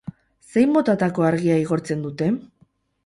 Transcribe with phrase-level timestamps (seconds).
[0.53, 2.31] Zein motatako argia igortzen dute?